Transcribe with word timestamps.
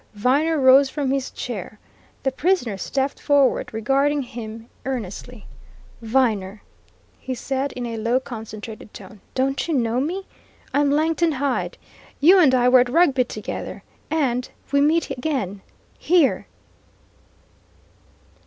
Viner 0.15 0.59
rose 0.59 0.89
from 0.89 1.11
his 1.11 1.29
chair. 1.29 1.77
The 2.23 2.31
prisoner 2.31 2.75
stepped 2.75 3.19
forward, 3.19 3.71
regarding 3.71 4.23
him 4.23 4.67
earnestly. 4.83 5.45
"Viner!" 6.01 6.63
he 7.19 7.35
said, 7.35 7.71
in 7.73 7.85
a 7.85 7.97
low, 7.97 8.19
concentrated 8.19 8.95
tone, 8.95 9.21
"don't 9.35 9.67
you 9.67 9.75
know 9.75 9.99
me? 9.99 10.25
I'm 10.73 10.89
Langton 10.89 11.33
Hyde! 11.33 11.77
You 12.19 12.39
and 12.39 12.55
I 12.55 12.67
were 12.67 12.79
at 12.79 12.89
Rugby 12.89 13.25
together. 13.25 13.83
And 14.09 14.49
we 14.71 14.81
meet 14.81 15.11
again, 15.11 15.61
here!" 15.99 16.47